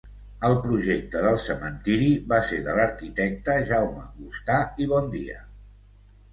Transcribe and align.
El 0.47 0.53
projecte 0.61 1.21
del 1.25 1.37
cementiri 1.43 2.09
va 2.33 2.41
ser 2.49 2.59
de 2.69 2.75
l'arquitecte 2.81 3.61
Jaume 3.71 4.09
Gustà 4.25 4.59
i 4.87 4.91
Bondia. 4.97 5.41